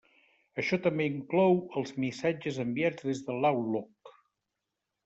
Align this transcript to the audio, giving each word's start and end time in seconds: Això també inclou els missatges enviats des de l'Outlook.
Això 0.61 0.79
també 0.85 1.05
inclou 1.09 1.59
els 1.83 1.93
missatges 2.07 2.59
enviats 2.65 3.07
des 3.11 3.25
de 3.31 3.39
l'Outlook. 3.45 4.15